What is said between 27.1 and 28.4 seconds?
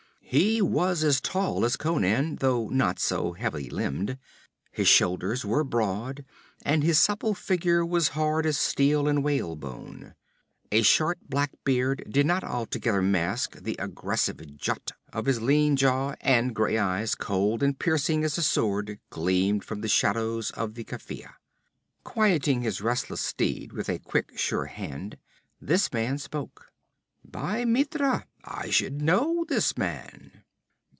'By Mitra,